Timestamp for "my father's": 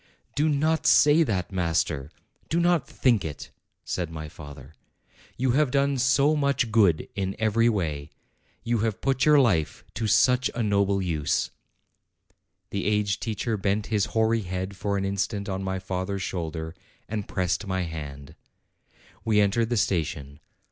15.61-16.23